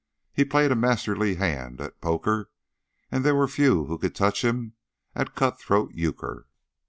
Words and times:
He 0.33 0.43
played 0.43 0.71
a 0.71 0.75
masterly 0.75 1.35
hand 1.35 1.79
at 1.79 2.01
poker, 2.01 2.49
and 3.11 3.23
there 3.23 3.35
were 3.35 3.47
few 3.47 3.85
who 3.85 3.99
could 3.99 4.15
touch 4.15 4.43
him 4.43 4.73
at 5.13 5.35
"cut 5.35 5.59
throat 5.59 5.91
euchre." 5.93 6.47